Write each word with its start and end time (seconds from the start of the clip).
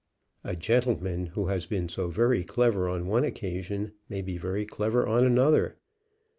"A 0.43 0.55
gentleman 0.55 1.27
who 1.27 1.45
has 1.49 1.67
been 1.67 1.87
so 1.87 2.07
very 2.07 2.43
clever 2.43 2.89
on 2.89 3.05
one 3.05 3.23
occasion 3.23 3.91
may 4.09 4.23
be 4.23 4.35
very 4.35 4.65
clever 4.65 5.05
on 5.05 5.23
another." 5.23 5.77